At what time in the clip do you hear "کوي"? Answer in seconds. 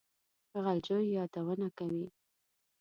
1.77-2.05